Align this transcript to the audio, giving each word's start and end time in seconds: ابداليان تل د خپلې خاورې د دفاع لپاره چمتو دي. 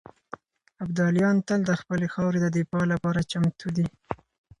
ابداليان 0.83 1.35
تل 1.47 1.59
د 1.65 1.71
خپلې 1.81 2.07
خاورې 2.13 2.39
د 2.41 2.47
دفاع 2.57 2.83
لپاره 2.93 3.27
چمتو 3.31 3.67
دي. 3.77 3.85